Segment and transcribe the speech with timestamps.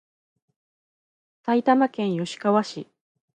[1.43, 2.89] 埼玉県吉川市